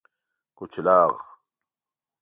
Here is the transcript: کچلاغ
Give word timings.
کچلاغ 0.57 1.15